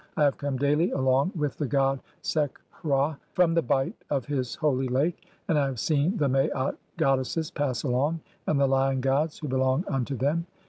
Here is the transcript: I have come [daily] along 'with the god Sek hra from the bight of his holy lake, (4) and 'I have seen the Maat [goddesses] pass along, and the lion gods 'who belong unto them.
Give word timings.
I 0.17 0.23
have 0.23 0.39
come 0.39 0.57
[daily] 0.57 0.89
along 0.89 1.31
'with 1.35 1.57
the 1.59 1.67
god 1.67 1.99
Sek 2.23 2.59
hra 2.81 3.19
from 3.33 3.53
the 3.53 3.61
bight 3.61 3.93
of 4.09 4.25
his 4.25 4.55
holy 4.55 4.87
lake, 4.87 5.15
(4) 5.45 5.45
and 5.49 5.59
'I 5.59 5.65
have 5.67 5.79
seen 5.79 6.17
the 6.17 6.27
Maat 6.27 6.75
[goddesses] 6.97 7.51
pass 7.51 7.83
along, 7.83 8.21
and 8.47 8.59
the 8.59 8.65
lion 8.65 8.99
gods 9.01 9.37
'who 9.37 9.47
belong 9.47 9.85
unto 9.87 10.15
them. 10.15 10.47